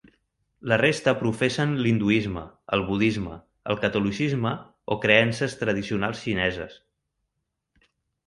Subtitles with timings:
[0.69, 2.43] La resta professen l'hinduisme,
[2.77, 3.35] el budisme,
[3.73, 4.53] el catolicisme
[4.95, 6.79] o creences tradicionals xineses.